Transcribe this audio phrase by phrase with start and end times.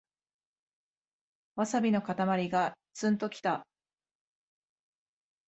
[1.55, 3.67] ワサビのかたまりがツンときた